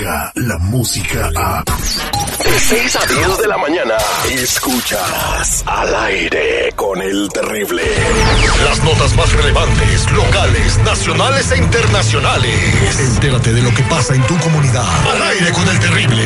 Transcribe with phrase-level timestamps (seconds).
[0.00, 1.62] la música a...
[1.62, 3.94] De 6 a 10 de la mañana,
[4.30, 7.82] escuchas al aire con el terrible.
[8.64, 12.98] Las notas más relevantes, locales, nacionales e internacionales.
[12.98, 14.84] Entérate de lo que pasa en tu comunidad.
[15.10, 16.24] Al aire con el terrible.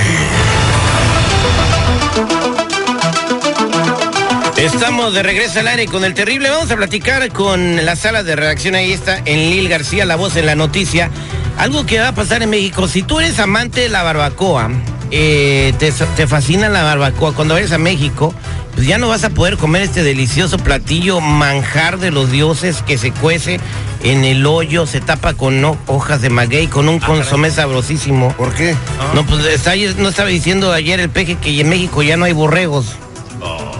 [4.56, 6.48] Estamos de regreso al aire con el terrible.
[6.48, 8.76] Vamos a platicar con la sala de redacción.
[8.76, 11.10] Ahí está, en Lil García, la voz en la noticia.
[11.58, 12.88] Algo que va a pasar en México.
[12.88, 14.70] Si tú eres amante de la barbacoa,
[15.10, 18.34] eh, te, te fascina la barbacoa, cuando vayas a México,
[18.74, 22.98] pues ya no vas a poder comer este delicioso platillo manjar de los dioses que
[22.98, 23.60] se cuece
[24.02, 28.32] en el hoyo, se tapa con hojas de maguey, con un consomé sabrosísimo.
[28.36, 28.74] ¿Por qué?
[29.14, 32.32] No, pues está- no estaba diciendo ayer el peje que en México ya no hay
[32.32, 32.86] borregos.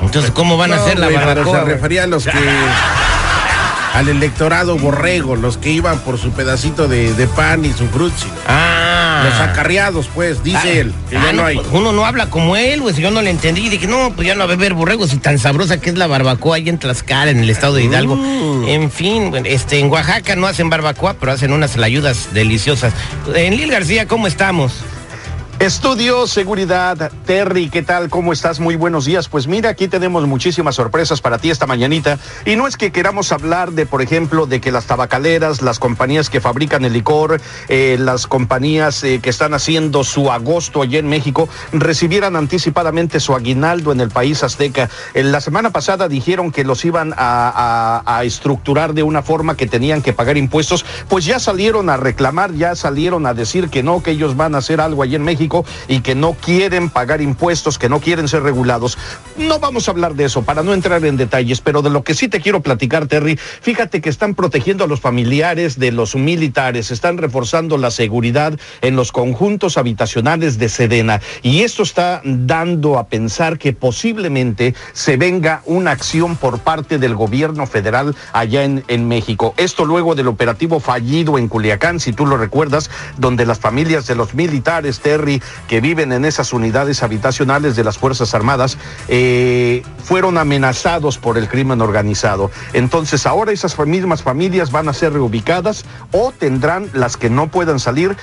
[0.03, 1.61] Entonces, ¿cómo van a hacer la barbacoa?
[1.61, 2.31] Se refería a los que.
[3.95, 8.27] al electorado borrego, los que iban por su pedacito de, de pan y su frutzi.
[8.49, 9.23] Ah.
[9.25, 11.57] Los acarreados, pues, dice Ah, él, que ah, ya no hay.
[11.57, 13.69] pues uno no habla como él, si Yo no le entendí.
[13.69, 15.13] Dije, no, pues ya no va a haber borregos.
[15.15, 18.17] Y tan sabrosa que es la barbacoa ahí en Tlaxcala, en el estado de Hidalgo.
[18.17, 18.65] Mm.
[18.69, 22.93] En fin, este, en Oaxaca no hacen barbacoa, pero hacen unas layudas deliciosas.
[23.35, 24.73] En Lil García, ¿cómo estamos?
[25.61, 28.11] Estudio Seguridad, Terry, ¿qué tal?
[28.11, 28.59] ¿Cómo estás?
[28.59, 29.29] Muy buenos días.
[29.29, 32.19] Pues mira, aquí tenemos muchísimas sorpresas para ti esta mañanita.
[32.45, 36.29] Y no es que queramos hablar de, por ejemplo, de que las tabacaleras, las compañías
[36.29, 41.09] que fabrican el licor, eh, las compañías eh, que están haciendo su agosto allá en
[41.09, 44.91] México, recibieran anticipadamente su aguinaldo en el país azteca.
[45.15, 50.03] En la semana pasada dijeron que los iban a estructurar de una forma que tenían
[50.03, 50.85] que pagar impuestos.
[51.09, 54.59] Pues ya salieron a reclamar, ya salieron a decir que no, que ellos van a
[54.59, 55.44] hacer algo allá en México
[55.89, 58.99] y que no quieren pagar impuestos, que no quieren ser regulados.
[59.37, 62.15] No vamos a hablar de eso para no entrar en detalles, pero de lo que
[62.15, 66.91] sí te quiero platicar, Terry, fíjate que están protegiendo a los familiares de los militares,
[66.91, 73.09] están reforzando la seguridad en los conjuntos habitacionales de Sedena y esto está dando a
[73.09, 79.55] pensar que posiblemente se venga una acción por parte del gobierno federal allá en, México.
[79.59, 84.15] Esto luego del operativo fallido en Culiacán, si tú lo recuerdas, donde las familias de
[84.15, 85.34] los militares, Terry,
[85.69, 88.79] que viven en esas unidades habitacionales de las Fuerzas Armadas,
[89.09, 92.51] eh, fueron amenazados por el crimen organizado.
[92.73, 97.79] Entonces ahora esas mismas familias van a ser reubicadas o tendrán las que no puedan
[97.79, 98.17] salir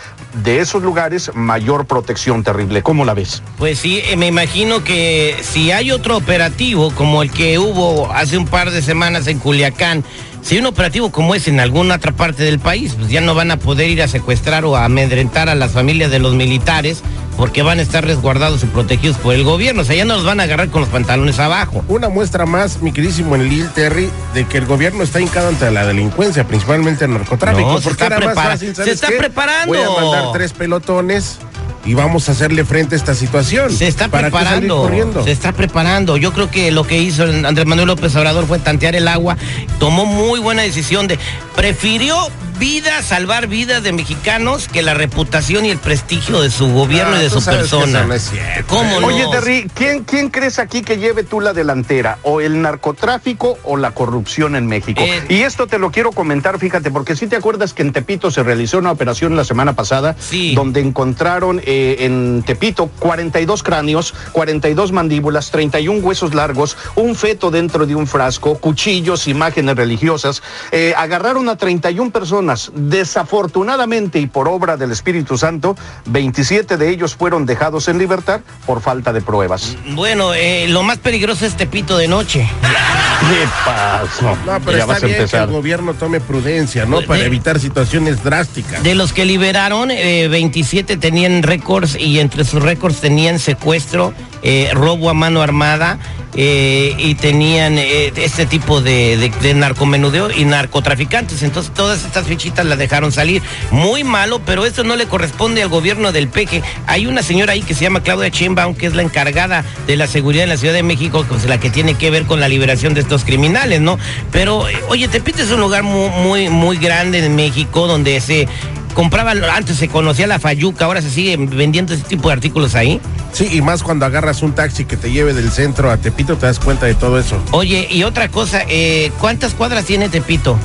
[0.43, 2.83] de esos lugares mayor protección terrible.
[2.83, 3.43] ¿Cómo la ves?
[3.57, 8.37] Pues sí, eh, me imagino que si hay otro operativo como el que hubo hace
[8.37, 10.03] un par de semanas en Culiacán,
[10.41, 13.35] si hay un operativo como ese en alguna otra parte del país, pues ya no
[13.35, 17.01] van a poder ir a secuestrar o a amedrentar a las familias de los militares
[17.37, 19.81] porque van a estar resguardados y protegidos por el gobierno.
[19.81, 21.83] O sea, ya no los van a agarrar con los pantalones abajo.
[21.87, 25.69] Una muestra más, mi queridísimo en Lil Terry, de que el gobierno está hincado ante
[25.71, 27.71] la delincuencia, principalmente el narcotráfico.
[27.71, 29.15] No, se porque está prepara- fácil, se ¿sabes está qué?
[29.17, 29.73] preparando.
[29.73, 31.37] Voy a mandar tres pelotones
[31.85, 33.71] y vamos a hacerle frente a esta situación.
[33.71, 35.23] Se está ¿Para qué salir preparando.
[35.23, 36.17] Se está preparando.
[36.17, 39.37] Yo creo que lo que hizo Andrés Manuel López Obrador fue tantear el agua.
[39.79, 41.17] Tomó muy buena decisión de
[41.55, 42.15] prefirió
[42.61, 47.19] vida, salvar vidas de mexicanos que la reputación y el prestigio de su gobierno Ah,
[47.19, 47.97] y de tú su persona.
[48.01, 48.65] eso no es cierto.
[48.67, 49.07] ¿Cómo no?
[49.07, 52.19] Oye, Terry, ¿quién, ¿quién crees aquí que lleve tú la delantera?
[52.21, 55.01] ¿O el narcotráfico o la corrupción en México?
[55.01, 55.23] Eh.
[55.29, 58.43] y esto te lo quiero comentar, fíjate, porque si te acuerdas que en Tepito se
[58.43, 60.53] realizó una operación la semana pasada, Sí.
[60.53, 67.87] donde encontraron eh, en Tepito 42 cráneos, 42 mandíbulas, 31 huesos largos, un feto dentro
[67.87, 70.43] de un frasco, cuchillos, imágenes religiosas.
[70.71, 72.50] Eh, agarraron a 31 personas.
[72.73, 75.75] Desafortunadamente y por obra del Espíritu Santo,
[76.05, 79.75] 27 de ellos fueron dejados en libertad por falta de pruebas.
[79.93, 82.49] Bueno, eh, lo más peligroso es Tepito de noche.
[82.61, 84.35] ¿Qué pasó?
[84.45, 85.47] No, pero ya está vas a bien que empezar.
[85.49, 87.01] el gobierno tome prudencia, ¿no?
[87.01, 88.81] Para de- evitar situaciones drásticas.
[88.83, 94.69] De los que liberaron, eh, 27 tenían récords y entre sus récords tenían secuestro, eh,
[94.73, 95.99] robo a mano armada
[96.35, 101.43] eh, y tenían eh, este tipo de, de- de narcomenudeo y narcotraficantes.
[101.43, 103.41] Entonces todas estas fichitas las dejaron salir.
[103.71, 106.63] Muy malo, pero eso no le corresponde al gobierno del Peje.
[106.87, 110.07] Hay una señora ahí que se llama Claudia Chimbaum, que es la encargada de la
[110.07, 112.93] seguridad en la Ciudad de México, pues la que tiene que ver con la liberación
[112.93, 113.97] de estos criminales, ¿no?
[114.31, 118.47] Pero, oye, Tepito es un lugar muy, muy, muy grande en México donde se
[118.93, 122.99] compraba, antes se conocía la fayuca, ahora se sigue vendiendo ese tipo de artículos ahí.
[123.33, 126.45] Sí, y más cuando agarras un taxi que te lleve del centro a Tepito, te
[126.45, 127.41] das cuenta de todo eso.
[127.51, 130.57] Oye, y otra cosa, eh, ¿cuántas cuadras tiene Tepito?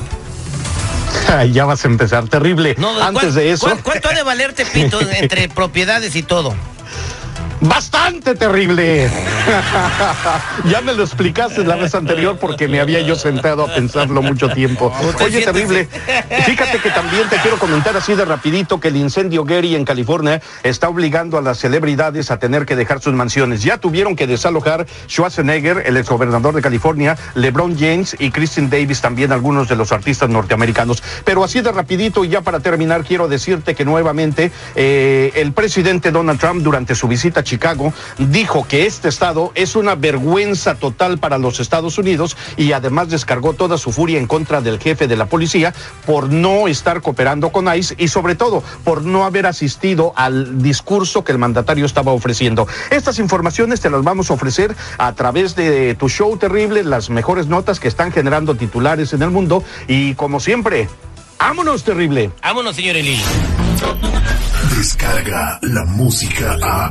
[1.29, 2.75] Ay, ya vas a empezar, terrible.
[2.79, 6.55] No, Antes ¿cuál- de eso, ¿Cuánto ha de valer Tepito entre propiedades y todo?
[7.69, 9.11] Bastante terrible.
[10.65, 14.49] ya me lo explicaste la vez anterior porque me había yo sentado a pensarlo mucho
[14.51, 14.93] tiempo.
[15.23, 15.89] Oye, terrible.
[16.45, 20.41] Fíjate que también te quiero comentar así de rapidito que el incendio Gary en California
[20.63, 23.63] está obligando a las celebridades a tener que dejar sus mansiones.
[23.63, 29.33] Ya tuvieron que desalojar Schwarzenegger, el exgobernador de California, LeBron James y Kristen Davis, también
[29.33, 31.03] algunos de los artistas norteamericanos.
[31.25, 36.11] Pero así de rapidito y ya para terminar quiero decirte que nuevamente eh, el presidente
[36.13, 41.17] Donald Trump durante su visita a Chicago dijo que este estado es una vergüenza total
[41.17, 45.17] para los Estados Unidos y además descargó toda su furia en contra del jefe de
[45.17, 45.73] la policía
[46.05, 51.25] por no estar cooperando con ICE y sobre todo por no haber asistido al discurso
[51.25, 52.69] que el mandatario estaba ofreciendo.
[52.91, 57.47] Estas informaciones te las vamos a ofrecer a través de tu show terrible, las mejores
[57.47, 60.91] notas que están generando titulares en el mundo y como siempre,
[61.39, 62.31] ¡Vámonos, terrible!
[62.43, 63.19] Vámonos, señor Eli.
[64.77, 66.91] Descarga la música a.